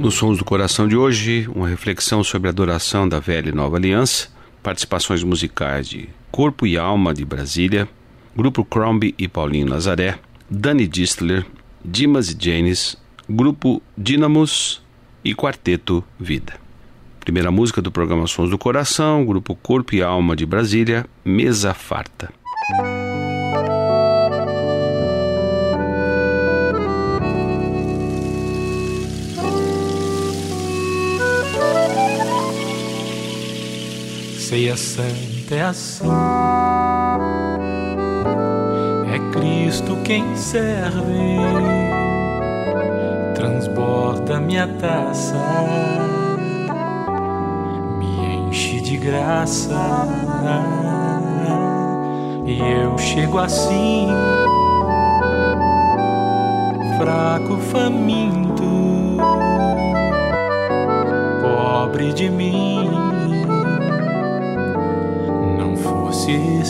Nos 0.00 0.14
Sons 0.14 0.38
do 0.38 0.46
Coração 0.46 0.88
de 0.88 0.96
hoje, 0.96 1.46
uma 1.54 1.68
reflexão 1.68 2.24
sobre 2.24 2.48
a 2.48 2.50
adoração 2.50 3.06
da 3.06 3.20
velha 3.20 3.50
e 3.50 3.52
nova 3.52 3.76
aliança, 3.76 4.30
participações 4.62 5.22
musicais 5.22 5.86
de 5.86 6.08
Corpo 6.30 6.66
e 6.66 6.78
Alma 6.78 7.12
de 7.12 7.22
Brasília, 7.22 7.86
Grupo 8.34 8.64
Crombie 8.64 9.14
e 9.18 9.28
Paulinho 9.28 9.68
Nazaré, 9.68 10.18
Dani 10.48 10.88
Distler, 10.88 11.44
Dimas 11.84 12.30
e 12.30 12.36
Janis, 12.40 12.96
Grupo 13.28 13.82
Dínamos 13.96 14.80
e 15.22 15.34
Quarteto 15.34 16.02
Vida. 16.18 16.54
Primeira 17.20 17.50
música 17.50 17.82
do 17.82 17.92
programa 17.92 18.26
Sons 18.26 18.48
do 18.48 18.56
Coração, 18.56 19.26
Grupo 19.26 19.54
Corpo 19.54 19.94
e 19.94 20.02
Alma 20.02 20.34
de 20.34 20.46
Brasília, 20.46 21.04
Mesa 21.22 21.74
Farta. 21.74 22.32
Ceia 34.50 34.76
santa 34.76 35.54
é 35.54 35.62
assim. 35.62 36.10
É 39.14 39.30
Cristo 39.30 39.96
quem 40.02 40.34
serve, 40.34 41.36
transborda 43.36 44.40
minha 44.40 44.66
taça, 44.66 45.36
me 47.96 48.48
enche 48.48 48.80
de 48.80 48.96
graça. 48.96 50.08
E 52.44 52.58
eu 52.58 52.98
chego 52.98 53.38
assim, 53.38 54.08
fraco, 56.98 57.56
faminto, 57.70 58.64
pobre 61.40 62.12
de 62.12 62.28
mim 62.28 62.79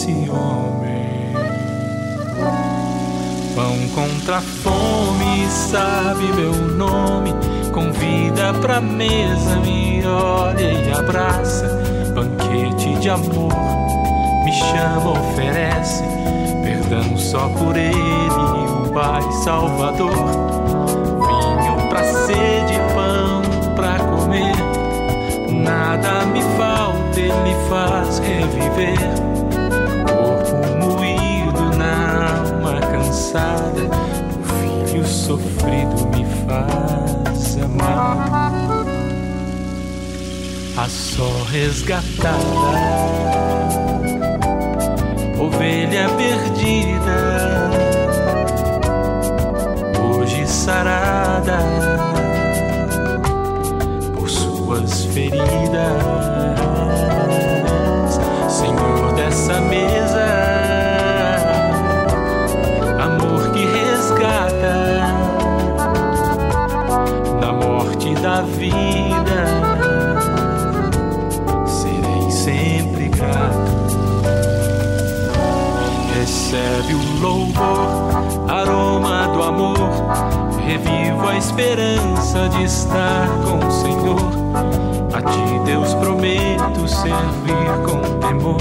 esse 0.01 0.31
homem. 0.31 1.35
Pão 3.55 3.77
contra 3.95 4.41
fome, 4.41 5.47
sabe 5.51 6.25
meu 6.33 6.55
nome. 6.55 7.35
Convida 7.73 8.55
pra 8.55 8.81
mesa, 8.81 9.57
me 9.57 10.03
olha 10.07 10.73
e 10.73 10.93
abraça. 10.93 11.67
Banquete 12.15 12.95
de 12.99 13.11
amor, 13.11 13.53
me 14.45 14.53
chama, 14.53 15.11
oferece. 15.11 16.03
Perdão 16.65 17.17
só 17.19 17.49
por 17.51 17.77
ele, 17.77 17.95
o 17.95 18.91
Pai 18.95 19.23
Salvador. 19.45 20.11
Vinho 21.27 21.89
pra 21.91 22.05
sede, 22.05 22.79
pão 22.95 23.75
pra 23.75 23.99
comer. 23.99 24.57
Nada 25.53 26.25
me 26.27 26.41
falta, 26.57 27.21
ele 27.21 27.55
faz 27.69 28.19
reviver 28.19 29.30
o 33.39 34.89
filho 34.89 35.07
sofrido 35.07 36.07
me 36.09 36.25
faz 36.47 37.59
amar. 37.63 38.53
A 40.77 40.89
só 40.89 41.45
resgatada, 41.45 42.39
esperança 81.41 82.49
de 82.51 82.65
estar 82.65 83.27
com 83.43 83.67
o 83.67 83.71
Senhor. 83.71 84.31
A 85.13 85.23
ti, 85.23 85.59
Deus, 85.65 85.95
prometo 85.95 86.87
servir 86.87 87.71
com 87.85 88.19
temor. 88.21 88.61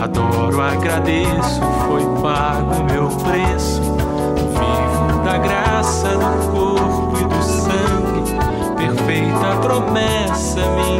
Adoro, 0.00 0.60
agradeço, 0.62 1.60
foi 1.86 2.02
pago 2.22 2.84
meu 2.84 3.08
preço. 3.08 3.82
Vivo 3.82 5.24
da 5.24 5.38
graça 5.38 6.08
do 6.08 6.52
corpo 6.52 7.18
e 7.20 7.24
do 7.24 7.42
sangue 7.42 8.34
perfeita 8.76 9.56
promessa, 9.60 10.60
minha 10.70 10.93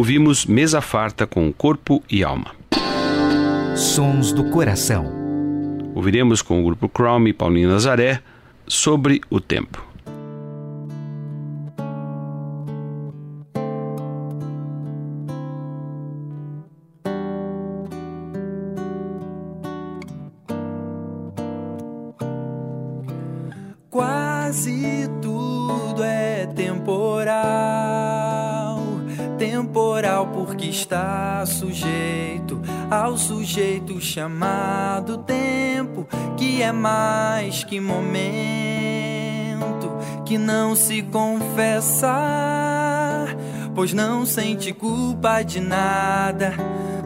Ouvimos 0.00 0.46
Mesa 0.46 0.80
Farta 0.80 1.26
com 1.26 1.52
Corpo 1.52 2.02
e 2.10 2.24
Alma. 2.24 2.54
Sons 3.76 4.32
do 4.32 4.44
Coração. 4.48 5.04
Ouviremos 5.94 6.40
com 6.40 6.58
o 6.58 6.64
grupo 6.64 6.88
Chrome 6.88 7.28
e 7.28 7.32
Paulinho 7.34 7.68
Nazaré 7.68 8.22
sobre 8.66 9.20
o 9.28 9.38
tempo. 9.42 9.86
Quase 23.90 24.30
Quase 24.50 25.08
tudo 25.22 26.02
é 26.02 26.44
temporal, 26.44 26.99
temporal 30.00 30.28
porque 30.28 30.66
está 30.66 31.44
sujeito 31.44 32.58
ao 32.90 33.18
sujeito 33.18 34.00
chamado 34.00 35.18
tempo, 35.18 36.08
que 36.38 36.62
é 36.62 36.72
mais 36.72 37.62
que 37.64 37.78
momento, 37.78 38.00
que 40.24 40.38
não 40.38 40.74
se 40.74 41.02
confessa, 41.02 42.16
pois 43.74 43.92
não 43.92 44.24
sente 44.24 44.72
culpa 44.72 45.42
de 45.42 45.60
nada 45.60 46.54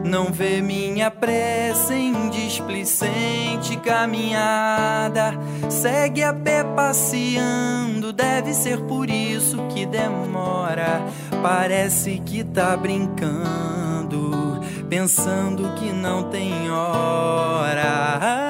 não 0.05 0.31
vê 0.31 0.61
minha 0.61 1.09
pressa 1.09 1.95
em 1.95 2.29
displicente 2.29 3.75
caminhada. 3.77 5.33
Segue 5.69 6.21
a 6.23 6.31
pé 6.31 6.63
passeando, 6.63 8.13
deve 8.13 8.53
ser 8.53 8.81
por 8.81 9.09
isso 9.09 9.57
que 9.69 9.85
demora. 9.85 11.01
Parece 11.47 12.23
que 12.25 12.43
tá 12.43 12.75
brincando, 12.75 14.59
pensando 14.89 15.75
que 15.75 15.91
não 15.93 16.23
tem 16.23 16.71
hora. 16.71 18.44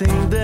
sing 0.00 0.30
the 0.30 0.39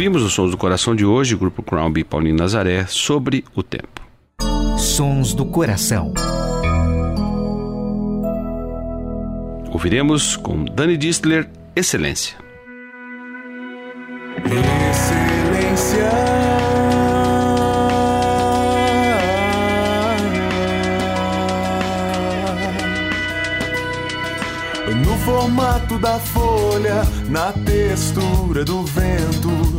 Ouvimos 0.00 0.22
os 0.22 0.32
Sons 0.32 0.50
do 0.50 0.56
Coração 0.56 0.96
de 0.96 1.04
hoje, 1.04 1.36
Grupo 1.36 1.62
Crown 1.62 1.92
B 1.92 2.02
Paulinho 2.04 2.34
Nazaré, 2.34 2.86
sobre 2.86 3.44
o 3.54 3.62
tempo. 3.62 4.00
Sons 4.78 5.34
do 5.34 5.44
Coração. 5.44 6.14
Ouviremos 9.70 10.38
com 10.38 10.64
Dani 10.64 10.96
Distler, 10.96 11.50
Excelência. 11.76 12.38
Excelência. 14.90 16.10
No 25.04 25.18
formato 25.18 25.98
da 25.98 26.18
folha, 26.18 27.02
na 27.28 27.52
textura 27.52 28.64
do 28.64 28.82
vento 28.86 29.69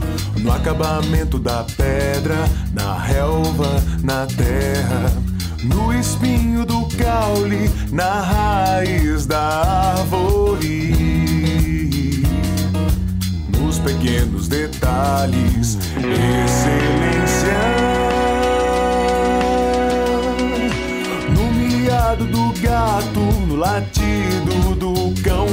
no 0.41 0.51
acabamento 0.51 1.37
da 1.37 1.63
pedra, 1.63 2.49
na 2.73 2.97
relva, 2.97 3.81
na 4.03 4.25
terra, 4.25 5.11
no 5.63 5.93
espinho 5.93 6.65
do 6.65 6.87
caule, 6.97 7.69
na 7.91 8.21
raiz 8.21 9.25
da 9.27 9.95
árvore, 9.97 10.95
nos 13.59 13.77
pequenos 13.79 14.47
detalhes, 14.47 15.77
excelência. 15.95 17.61
No 21.29 21.51
miado 21.53 22.25
do 22.25 22.51
gato, 22.59 23.19
no 23.47 23.55
latido 23.55 24.75
do 24.75 25.21
cão, 25.21 25.47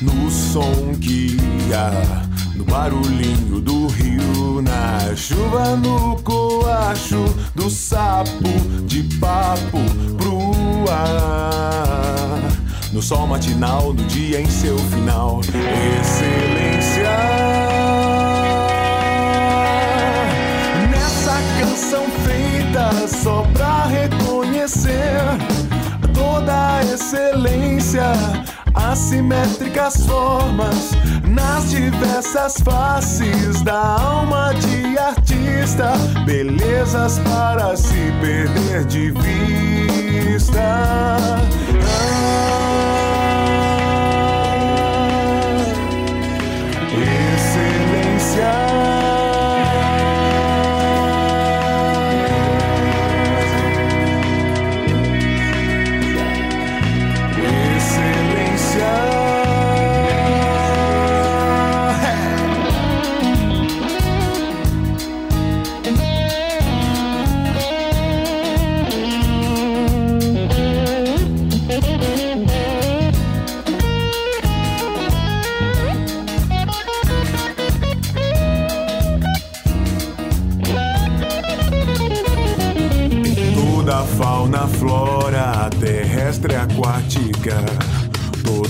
no 0.00 0.30
som 0.30 0.94
que 1.00 1.36
há 1.72 2.21
barulhinho 2.72 3.60
do 3.60 3.86
rio 3.88 4.62
na 4.62 5.14
chuva 5.14 5.76
no 5.76 6.16
coacho 6.22 7.22
do 7.54 7.68
sapo 7.68 8.48
de 8.86 9.02
papo 9.20 9.78
pro 10.16 10.90
ar. 10.90 12.40
No 12.90 13.02
sol 13.02 13.26
matinal 13.26 13.92
do 13.92 14.02
dia 14.04 14.40
em 14.40 14.46
seu 14.46 14.78
final 14.78 15.42
excelência. 16.00 17.10
Nessa 20.90 21.38
canção 21.60 22.06
feita 22.24 23.06
só 23.06 23.42
pra 23.52 23.84
reconhecer 23.84 25.20
toda 26.14 26.78
a 26.78 26.84
excelência 26.84 28.12
assimétricas 28.92 30.04
formas, 30.06 30.90
nas 31.26 31.70
diversas 31.70 32.56
faces 32.62 33.62
da 33.62 33.96
alma 33.96 34.52
de 34.52 34.98
artista, 34.98 35.92
belezas 36.26 37.18
para 37.20 37.74
se 37.74 38.12
perder 38.20 38.84
de 38.84 39.10
vista. 39.12 40.60
Ah, 41.82 42.61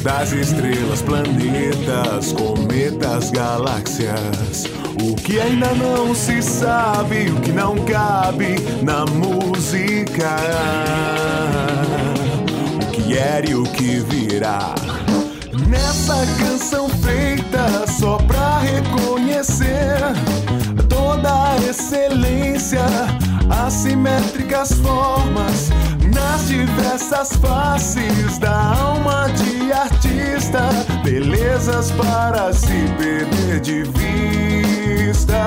das 0.02 0.32
estrelas, 0.32 1.00
planetas, 1.02 2.32
cometas, 2.32 3.30
galáxias. 3.30 4.64
O 5.00 5.14
que 5.14 5.40
ainda 5.40 5.72
não 5.74 6.14
se 6.14 6.42
sabe, 6.42 7.30
o 7.30 7.40
que 7.40 7.52
não 7.52 7.76
cabe 7.84 8.56
na 8.82 9.04
música. 9.06 10.36
O 12.82 12.86
que 12.90 13.16
era 13.16 13.48
e 13.48 13.54
o 13.54 13.62
que 13.62 14.00
virá. 14.00 14.74
Nessa 15.68 16.26
canção 16.38 16.88
feita 16.88 17.86
só 17.86 18.16
pra 18.18 18.58
reconhecer 18.58 19.98
toda 20.88 21.52
a 21.52 21.56
excelência, 21.58 22.82
assimétricas 23.50 24.72
formas 24.74 25.70
nas 26.14 26.48
diversas 26.48 27.36
faces 27.36 28.38
da 28.38 28.74
alma 28.74 29.26
de 29.30 29.72
artista, 29.72 30.68
belezas 31.02 31.90
para 31.92 32.52
se 32.52 32.86
perder 32.98 33.60
de 33.60 33.84
vista. 33.84 35.42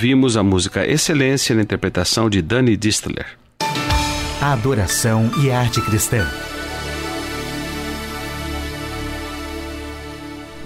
Ouvimos 0.00 0.34
a 0.34 0.42
música 0.42 0.86
Excelência 0.86 1.54
na 1.54 1.60
interpretação 1.60 2.30
de 2.30 2.40
Danny 2.40 2.74
Distler. 2.74 3.36
A 4.40 4.54
adoração 4.54 5.30
e 5.44 5.50
a 5.50 5.60
arte 5.60 5.78
cristã. 5.82 6.26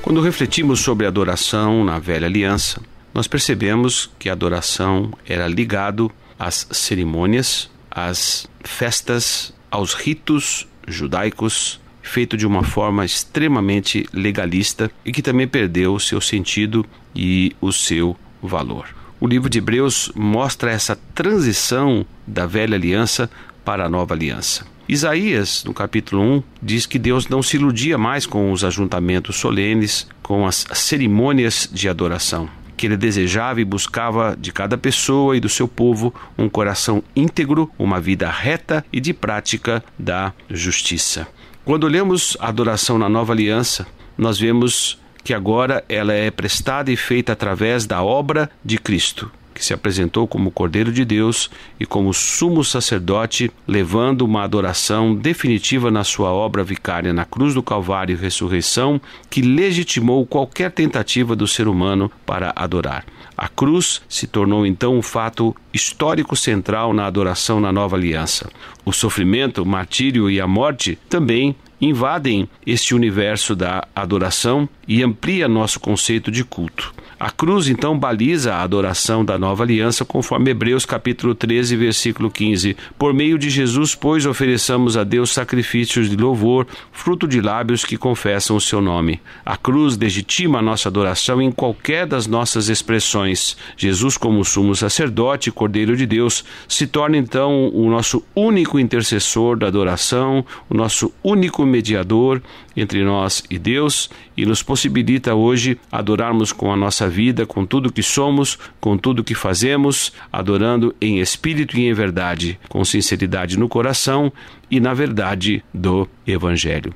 Quando 0.00 0.20
refletimos 0.20 0.78
sobre 0.78 1.04
a 1.04 1.08
adoração 1.08 1.82
na 1.82 1.98
velha 1.98 2.28
aliança, 2.28 2.80
nós 3.12 3.26
percebemos 3.26 4.08
que 4.20 4.28
a 4.28 4.32
adoração 4.32 5.12
era 5.26 5.48
ligado 5.48 6.12
às 6.38 6.68
cerimônias, 6.70 7.68
às 7.90 8.46
festas, 8.62 9.52
aos 9.68 9.94
ritos 9.94 10.68
judaicos, 10.86 11.80
feito 12.00 12.36
de 12.36 12.46
uma 12.46 12.62
forma 12.62 13.04
extremamente 13.04 14.06
legalista 14.12 14.88
e 15.04 15.10
que 15.10 15.22
também 15.22 15.48
perdeu 15.48 15.92
o 15.92 15.98
seu 15.98 16.20
sentido 16.20 16.86
e 17.16 17.50
o 17.60 17.72
seu 17.72 18.16
valor. 18.40 19.02
O 19.24 19.26
livro 19.26 19.48
de 19.48 19.56
Hebreus 19.56 20.12
mostra 20.14 20.70
essa 20.70 20.98
transição 21.14 22.04
da 22.26 22.46
velha 22.46 22.76
aliança 22.76 23.30
para 23.64 23.86
a 23.86 23.88
nova 23.88 24.12
aliança. 24.12 24.66
Isaías, 24.86 25.64
no 25.64 25.72
capítulo 25.72 26.20
1, 26.20 26.42
diz 26.62 26.84
que 26.84 26.98
Deus 26.98 27.26
não 27.26 27.42
se 27.42 27.56
iludia 27.56 27.96
mais 27.96 28.26
com 28.26 28.52
os 28.52 28.62
ajuntamentos 28.62 29.36
solenes, 29.36 30.06
com 30.22 30.46
as 30.46 30.66
cerimônias 30.74 31.66
de 31.72 31.88
adoração, 31.88 32.50
que 32.76 32.84
ele 32.84 32.98
desejava 32.98 33.62
e 33.62 33.64
buscava 33.64 34.36
de 34.38 34.52
cada 34.52 34.76
pessoa 34.76 35.34
e 35.34 35.40
do 35.40 35.48
seu 35.48 35.66
povo 35.66 36.14
um 36.36 36.46
coração 36.46 37.02
íntegro, 37.16 37.70
uma 37.78 37.98
vida 38.02 38.30
reta 38.30 38.84
e 38.92 39.00
de 39.00 39.14
prática 39.14 39.82
da 39.98 40.34
justiça. 40.50 41.26
Quando 41.64 41.84
olhamos 41.84 42.36
a 42.40 42.48
adoração 42.48 42.98
na 42.98 43.08
nova 43.08 43.32
aliança, 43.32 43.86
nós 44.18 44.38
vemos 44.38 45.02
que 45.24 45.32
agora 45.32 45.82
ela 45.88 46.12
é 46.12 46.30
prestada 46.30 46.92
e 46.92 46.96
feita 46.96 47.32
através 47.32 47.86
da 47.86 48.02
obra 48.02 48.50
de 48.62 48.76
Cristo, 48.76 49.32
que 49.54 49.64
se 49.64 49.72
apresentou 49.72 50.28
como 50.28 50.50
Cordeiro 50.50 50.92
de 50.92 51.02
Deus 51.02 51.50
e 51.80 51.86
como 51.86 52.12
sumo 52.12 52.62
sacerdote, 52.62 53.50
levando 53.66 54.22
uma 54.22 54.42
adoração 54.42 55.14
definitiva 55.14 55.90
na 55.90 56.04
sua 56.04 56.30
obra 56.30 56.62
vicária 56.62 57.12
na 57.12 57.24
cruz 57.24 57.54
do 57.54 57.62
Calvário 57.62 58.12
e 58.12 58.20
ressurreição, 58.20 59.00
que 59.30 59.40
legitimou 59.40 60.26
qualquer 60.26 60.70
tentativa 60.70 61.34
do 61.34 61.46
ser 61.46 61.68
humano 61.68 62.12
para 62.26 62.52
adorar. 62.54 63.06
A 63.36 63.48
cruz 63.48 64.02
se 64.08 64.26
tornou 64.26 64.66
então 64.66 64.96
um 64.96 65.02
fato 65.02 65.56
histórico 65.72 66.36
central 66.36 66.92
na 66.92 67.06
adoração 67.06 67.60
na 67.60 67.72
nova 67.72 67.96
aliança. 67.96 68.48
O 68.84 68.92
sofrimento, 68.92 69.62
o 69.62 69.66
martírio 69.66 70.30
e 70.30 70.40
a 70.40 70.46
morte 70.46 70.98
também 71.08 71.56
invadem 71.80 72.48
este 72.66 72.94
universo 72.94 73.54
da 73.54 73.86
adoração 73.94 74.68
e 74.86 75.02
amplia 75.02 75.48
nosso 75.48 75.80
conceito 75.80 76.30
de 76.30 76.44
culto. 76.44 76.94
A 77.18 77.30
cruz 77.30 77.68
então 77.68 77.98
baliza 77.98 78.54
a 78.54 78.62
adoração 78.62 79.24
da 79.24 79.38
nova 79.38 79.62
aliança, 79.62 80.04
conforme 80.04 80.50
Hebreus 80.50 80.84
capítulo 80.84 81.34
13, 81.34 81.76
versículo 81.76 82.30
15. 82.30 82.76
Por 82.98 83.14
meio 83.14 83.38
de 83.38 83.48
Jesus, 83.48 83.94
pois, 83.94 84.26
ofereçamos 84.26 84.96
a 84.96 85.04
Deus 85.04 85.30
sacrifícios 85.30 86.10
de 86.10 86.16
louvor, 86.16 86.66
fruto 86.92 87.26
de 87.26 87.40
lábios 87.40 87.84
que 87.84 87.96
confessam 87.96 88.56
o 88.56 88.60
seu 88.60 88.80
nome. 88.80 89.20
A 89.42 89.56
cruz 89.56 89.96
legitima 89.96 90.58
a 90.58 90.62
nossa 90.62 90.88
adoração 90.88 91.40
em 91.40 91.50
qualquer 91.50 92.04
das 92.06 92.26
nossas 92.26 92.68
expressões. 92.68 93.56
Jesus, 93.76 94.18
como 94.18 94.44
sumo 94.44 94.74
sacerdote 94.74 95.48
e 95.48 95.52
Cordeiro 95.52 95.96
de 95.96 96.04
Deus, 96.04 96.44
se 96.68 96.86
torna 96.86 97.16
então 97.16 97.70
o 97.72 97.88
nosso 97.88 98.22
único 98.34 98.78
intercessor 98.78 99.56
da 99.56 99.68
adoração, 99.68 100.44
o 100.68 100.74
nosso 100.74 101.10
único 101.22 101.63
mediador 101.66 102.42
entre 102.76 103.04
nós 103.04 103.42
e 103.50 103.58
Deus 103.58 104.10
e 104.36 104.44
nos 104.44 104.62
possibilita 104.62 105.34
hoje 105.34 105.78
adorarmos 105.90 106.52
com 106.52 106.72
a 106.72 106.76
nossa 106.76 107.08
vida, 107.08 107.46
com 107.46 107.64
tudo 107.64 107.92
que 107.92 108.02
somos, 108.02 108.58
com 108.80 108.96
tudo 108.96 109.24
que 109.24 109.34
fazemos, 109.34 110.12
adorando 110.32 110.94
em 111.00 111.20
espírito 111.20 111.78
e 111.78 111.86
em 111.86 111.92
verdade, 111.92 112.58
com 112.68 112.84
sinceridade 112.84 113.58
no 113.58 113.68
coração 113.68 114.32
e 114.70 114.80
na 114.80 114.94
verdade 114.94 115.62
do 115.72 116.08
Evangelho. 116.26 116.94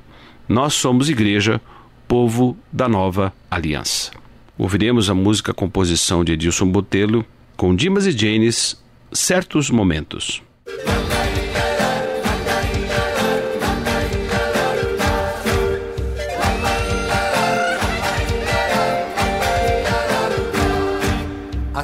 Nós 0.48 0.74
somos 0.74 1.10
igreja, 1.10 1.60
povo 2.06 2.56
da 2.72 2.88
nova 2.88 3.32
aliança. 3.50 4.10
Ouviremos 4.56 5.08
a 5.08 5.14
música 5.14 5.54
composição 5.54 6.24
de 6.24 6.32
Edilson 6.32 6.66
Botelho 6.66 7.24
com 7.56 7.74
Dimas 7.74 8.06
e 8.06 8.12
Janes, 8.12 8.82
Certos 9.12 9.70
Momentos. 9.70 10.42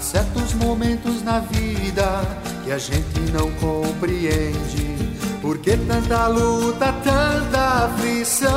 Certos 0.04 0.52
momentos 0.54 1.22
na 1.22 1.40
vida 1.40 2.20
que 2.62 2.70
a 2.70 2.76
gente 2.78 3.18
não 3.32 3.50
compreende. 3.52 4.94
Por 5.40 5.56
que 5.58 5.76
tanta 5.78 6.28
luta, 6.28 6.92
tanta 7.02 7.86
aflição? 7.86 8.50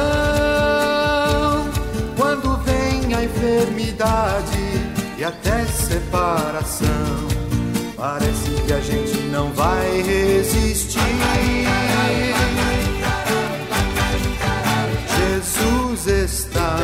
Quando 2.17 2.57
vem 2.63 3.13
a 3.13 3.23
enfermidade 3.23 4.59
e 5.17 5.23
até 5.23 5.65
separação, 5.65 6.85
parece 7.95 8.51
que 8.65 8.73
a 8.73 8.81
gente 8.81 9.17
não 9.31 9.51
vai 9.53 10.01
resistir. 10.01 10.99
Jesus 15.17 16.07
está 16.07 16.77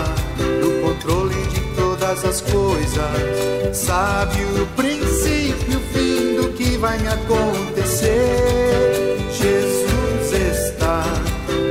todas 2.13 2.25
as 2.25 2.41
coisas, 2.41 3.75
sabe 3.75 4.37
o 4.61 4.67
princípio 4.75 5.79
o 5.79 5.81
fim 5.93 6.35
do 6.35 6.49
que 6.53 6.77
vai 6.77 6.97
me 6.99 7.07
acontecer. 7.07 8.37
Jesus 9.31 10.31
está 10.31 11.03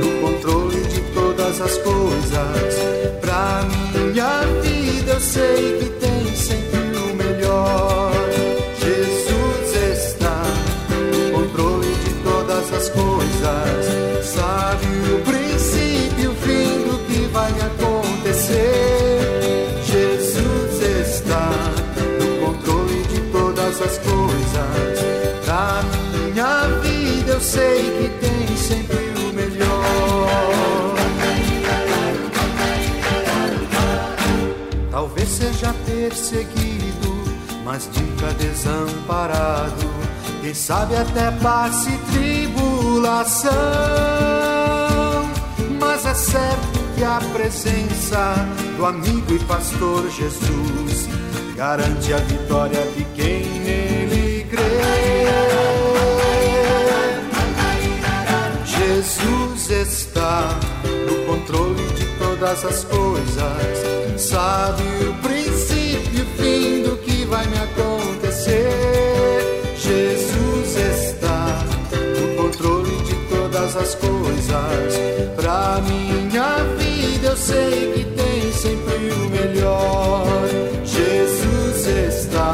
no 0.01 0.19
controle 0.21 0.81
de 0.81 0.99
todas 1.13 1.61
as 1.61 1.77
coisas. 1.77 2.73
Pra 3.21 3.61
minha 3.95 4.41
vida 4.61 5.13
eu 5.13 5.19
sei 5.21 5.79
que 5.79 5.89
tem 6.01 6.12
sei 27.53 27.83
que 27.83 28.09
tem 28.19 28.57
sempre 28.57 29.13
o 29.21 29.33
melhor. 29.33 30.95
Talvez 34.89 35.29
seja 35.29 35.73
perseguido, 35.85 37.23
mas 37.63 37.87
nunca 37.95 38.33
desamparado. 38.33 39.93
Quem 40.41 40.53
sabe 40.53 40.95
até 40.95 41.31
passe 41.31 41.91
tribulação, 42.11 43.51
mas 45.79 46.05
é 46.05 46.13
certo 46.15 46.79
que 46.95 47.03
a 47.03 47.19
presença 47.33 48.35
do 48.77 48.85
amigo 48.85 49.33
e 49.33 49.39
pastor 49.45 50.09
Jesus 50.09 51.07
garante 51.55 52.13
a 52.13 52.17
vitória 52.17 52.81
de 52.95 53.05
quem 53.15 53.62
Jesus 59.03 59.69
está 59.69 60.57
no 60.83 61.25
controle 61.25 61.85
de 61.89 62.05
todas 62.17 62.63
as 62.63 62.85
coisas, 62.85 64.21
sabe 64.21 64.81
o 65.09 65.13
princípio 65.15 66.09
e 66.13 66.21
o 66.21 66.25
fim 66.37 66.83
do 66.83 66.95
que 66.99 67.25
vai 67.25 67.45
me 67.47 67.57
acontecer. 67.57 68.69
Jesus 69.75 70.77
está 70.77 71.65
no 72.17 72.43
controle 72.43 72.95
de 73.03 73.15
todas 73.27 73.75
as 73.75 73.93
coisas, 73.95 74.93
pra 75.35 75.81
minha 75.85 76.63
vida 76.77 77.27
eu 77.27 77.35
sei 77.35 77.91
que 77.93 78.05
tem 78.05 78.53
sempre 78.53 79.11
o 79.11 79.29
melhor. 79.29 80.47
Jesus 80.85 81.87
está 81.87 82.53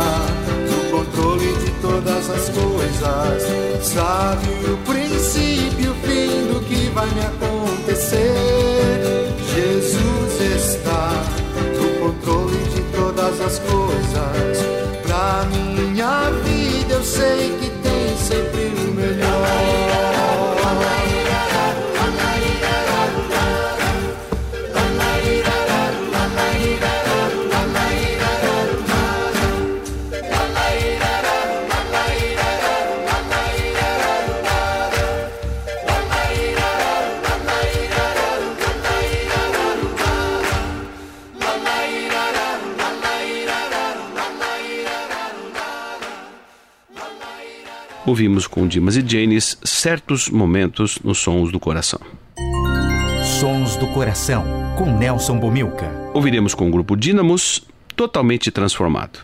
no 0.67 0.97
controle 0.97 1.53
de 1.59 1.71
todas 1.79 2.27
as 2.27 2.49
coisas, 2.49 3.43
sabe 3.83 4.47
o 4.65 4.77
princípio 4.91 5.79
e 5.79 5.87
o 5.87 5.93
fim 5.95 6.08
Ouvimos 48.09 48.47
com 48.47 48.67
Dimas 48.67 48.95
e 48.95 49.07
Janis 49.07 49.55
certos 49.63 50.31
momentos 50.31 50.97
nos 51.03 51.19
sons 51.19 51.51
do 51.51 51.59
coração. 51.59 51.99
Sons 53.39 53.75
do 53.75 53.85
Coração, 53.85 54.43
com 54.75 54.97
Nelson 54.97 55.37
Bomilca. 55.37 55.87
Ouviremos 56.11 56.55
com 56.55 56.67
o 56.67 56.71
grupo 56.71 56.97
Dínamos, 56.97 57.67
totalmente 57.95 58.49
transformado. 58.49 59.19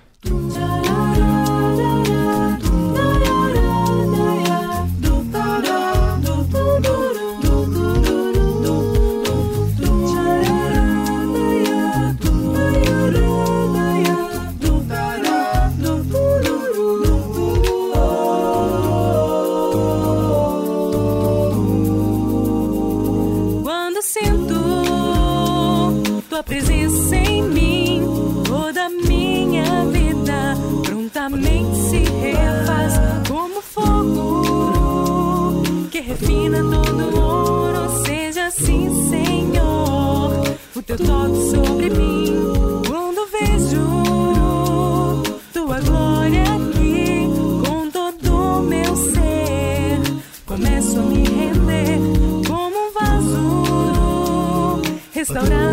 Refina 36.56 36.62
todo 36.62 37.20
ouro. 37.20 38.04
Seja 38.06 38.48
assim, 38.48 39.10
Senhor, 39.10 40.44
o 40.76 40.82
teu 40.82 40.98
toque 40.98 41.50
sobre 41.50 41.90
mim. 41.90 42.84
Quando 42.88 43.28
vejo 43.32 45.24
tua 45.54 45.80
glória 45.82 46.44
aqui 46.44 47.28
com 47.66 47.90
todo 47.90 48.62
meu 48.64 48.96
ser, 48.96 50.00
começo 50.46 51.00
a 51.00 51.04
me 51.04 51.24
render 51.24 52.00
como 52.48 52.76
um 52.76 52.94
vaso 52.94 54.82
restaurado 55.14 55.65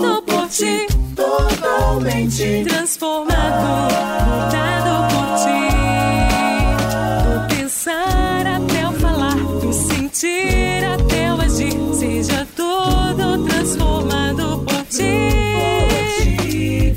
transformado 0.00 0.22
por 0.22 0.48
ti. 0.48 0.86
transformado, 2.64 3.88
mudado 4.26 4.92
por 5.12 5.28
ti. 5.42 5.60
Do 7.24 7.54
pensar 7.54 8.46
até 8.46 8.88
o 8.88 8.92
falar, 8.92 9.36
do 9.36 9.72
sentir 9.72 10.84
até 10.84 11.32
o 11.32 11.40
agir, 11.40 11.78
seja 11.94 12.46
tudo 12.56 13.44
transformado 13.46 14.64
por 14.64 14.82
ti. 14.84 15.28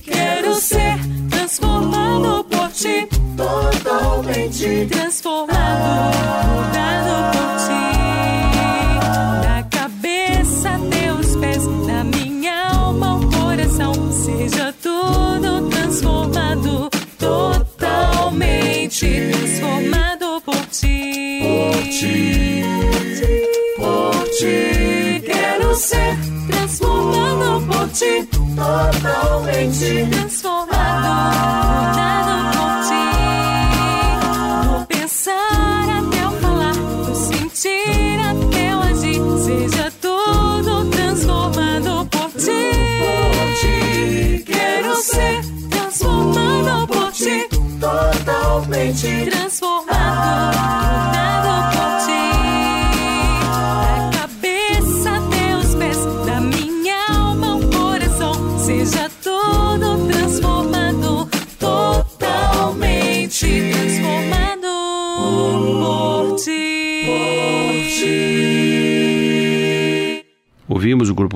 Quero 0.03 0.55
ser 0.55 0.97
transformado 1.29 2.43
por 2.45 2.69
ti, 2.71 3.07
totalmente 3.37 4.85
transformado, 4.87 6.11
mudado 6.47 7.31
por 7.31 7.55
ti. 7.67 7.92
Totalmente 28.25 30.07
transformado, 30.09 32.32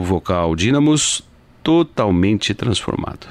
vocal 0.07 0.55
Dínamos 0.55 1.21
totalmente 1.61 2.53
transformado. 2.53 3.27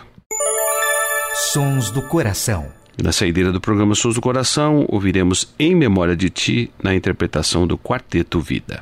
Sons 1.52 1.90
do 1.90 2.02
coração. 2.02 2.66
Na 3.02 3.12
saideira 3.12 3.50
do 3.52 3.60
programa 3.60 3.94
Sons 3.94 4.14
do 4.14 4.20
Coração, 4.20 4.86
ouviremos 4.88 5.52
Em 5.58 5.74
Memória 5.74 6.16
de 6.16 6.30
Ti, 6.30 6.70
na 6.82 6.94
interpretação 6.94 7.66
do 7.66 7.76
Quarteto 7.76 8.40
Vida. 8.40 8.80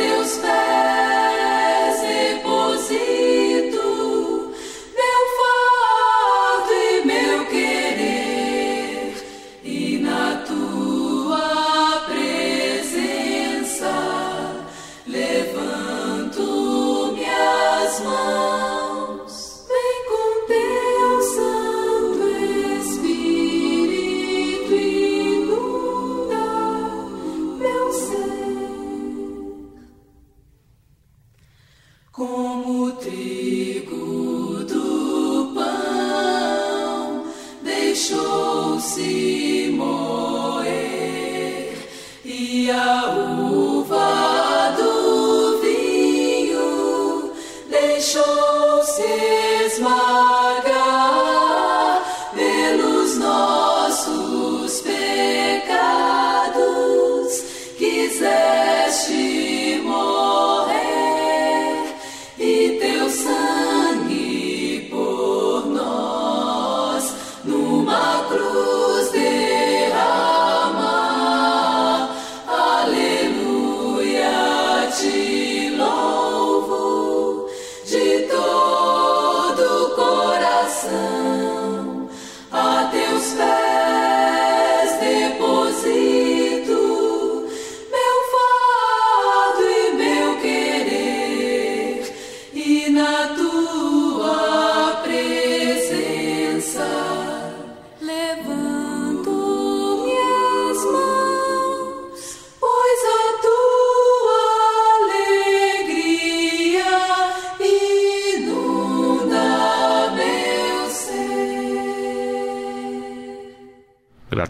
Teus 0.00 0.38
pés 0.38 0.59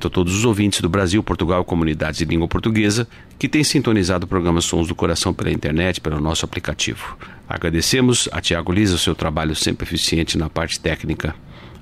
A 0.07 0.11
todos 0.11 0.35
os 0.35 0.45
ouvintes 0.45 0.81
do 0.81 0.89
Brasil, 0.89 1.23
Portugal, 1.23 1.65
comunidades 1.65 2.19
de 2.19 2.25
língua 2.25 2.49
portuguesa 2.49 3.07
que 3.39 3.49
têm 3.49 3.63
sintonizado 3.63 4.25
o 4.25 4.29
programa 4.29 4.61
Sons 4.61 4.89
do 4.89 4.95
Coração 4.95 5.35
pela 5.35 5.51
internet, 5.51 6.01
pelo 6.01 6.21
nosso 6.21 6.45
aplicativo. 6.45 7.17
Agradecemos 7.49 8.29
a 8.33 8.41
Tiago 8.41 8.73
Lisa 8.73 8.95
o 8.95 8.99
seu 8.99 9.15
trabalho 9.15 9.55
sempre 9.55 9.87
eficiente 9.87 10.39
na 10.39 10.49
parte 10.49 10.81
técnica. 10.81 11.35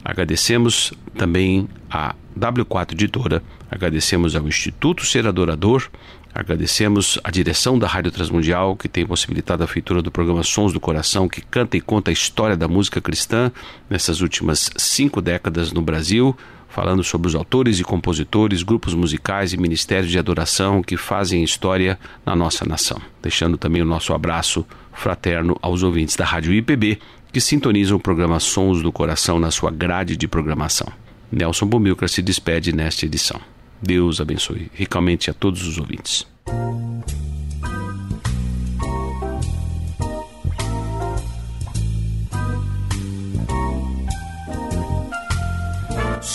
Agradecemos 0.05 0.93
também 1.17 1.69
a 1.91 2.15
W4 2.39 2.93
Editora, 2.93 3.43
agradecemos 3.71 4.35
ao 4.35 4.49
Instituto 4.49 5.05
Ser 5.05 5.27
Adorador, 5.27 5.89
Agradecemos 6.35 7.19
a 7.25 7.33
direção 7.33 7.79
da 7.79 7.89
Rádio 7.89 8.13
Transmundial, 8.13 8.77
que 8.77 8.89
tem 8.89 9.05
possibilitado 9.05 9.65
a 9.65 9.67
feitura 9.67 10.01
do 10.01 10.11
programa 10.11 10.45
Sons 10.45 10.73
do 10.73 10.79
Coração, 10.79 11.29
que 11.29 11.41
canta 11.41 11.77
e 11.77 11.81
conta 11.81 12.11
a 12.11 12.13
história 12.13 12.57
da 12.57 12.69
música 12.69 13.01
cristã 13.01 13.51
nessas 13.91 14.21
últimas 14.21 14.71
cinco 14.77 15.21
décadas 15.21 15.73
no 15.73 15.83
Brasil, 15.83 16.37
falando 16.79 17.03
sobre 17.03 17.27
os 17.27 17.35
autores 17.35 17.81
e 17.81 17.83
compositores, 17.83 18.63
grupos 18.63 18.95
musicais 18.95 19.53
e 19.53 19.57
ministérios 19.57 20.13
de 20.13 20.17
adoração 20.17 20.81
que 20.81 20.97
fazem 20.97 21.43
história 21.43 21.99
na 22.25 22.37
nossa 22.37 22.65
nação. 22.65 23.01
Deixando 23.21 23.59
também 23.59 23.83
o 23.83 23.85
nosso 23.85 24.15
abraço 24.15 24.65
fraterno 24.93 25.59
aos 25.61 25.83
ouvintes 25.83 26.15
da 26.15 26.25
Rádio 26.25 26.53
IPB, 26.53 27.01
que 27.33 27.41
sintonizam 27.41 27.97
o 27.97 28.01
programa 28.01 28.39
Sons 28.39 28.81
do 28.81 28.93
Coração 28.93 29.41
na 29.41 29.51
sua 29.51 29.73
grade 29.73 30.17
de 30.17 30.29
programação. 30.29 30.87
Nelson 31.33 31.67
Bomilcar 31.67 32.09
se 32.09 32.23
despede 32.23 32.73
nesta 32.73 33.07
edição. 33.07 33.41
Deus 33.83 34.21
abençoe 34.21 34.71
ricamente 34.73 35.29
a 35.29 35.35
todos 35.35 35.67
os 35.67 35.79
ouvintes. 35.79 36.25